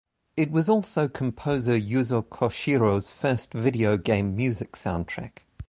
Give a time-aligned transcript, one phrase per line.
[0.35, 5.43] It was also composer Yuzo Koshiro's first video game music soundtrack.